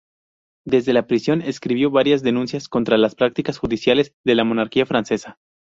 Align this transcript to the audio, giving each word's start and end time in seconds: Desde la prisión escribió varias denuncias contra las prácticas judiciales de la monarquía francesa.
Desde 0.65 0.93
la 0.93 1.05
prisión 1.05 1.43
escribió 1.43 1.91
varias 1.91 2.23
denuncias 2.23 2.67
contra 2.67 2.97
las 2.97 3.13
prácticas 3.13 3.59
judiciales 3.59 4.15
de 4.25 4.33
la 4.33 4.43
monarquía 4.43 4.87
francesa. 4.87 5.37